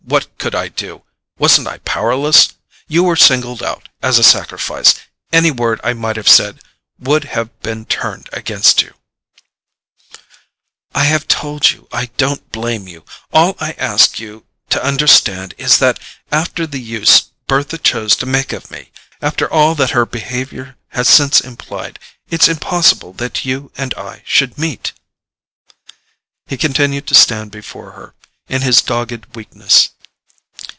[0.05, 2.53] what could I do—wasn't I powerless?
[2.87, 4.95] You were singled out as a sacrifice:
[5.31, 6.59] any word I might have said
[6.99, 8.93] would have been turned against you——"
[10.93, 15.77] "I have told you I don't blame you; all I ask you to understand is
[15.77, 15.97] that,
[16.29, 21.39] after the use Bertha chose to make of me—after all that her behaviour has since
[21.39, 24.91] implied—it's impossible that you and I should meet."
[26.47, 28.13] He continued to stand before her,
[28.49, 29.89] in his dogged weakness.